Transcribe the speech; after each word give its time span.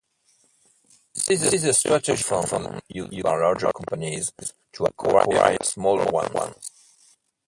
This 1.27 1.43
is 1.53 1.63
a 1.63 1.73
strategy 1.75 2.23
often 2.31 2.79
used 2.87 3.21
by 3.21 3.35
larger 3.35 3.71
companies 3.71 4.33
to 4.71 4.85
acquire 4.85 5.57
smaller 5.61 6.11
ones. 6.11 6.71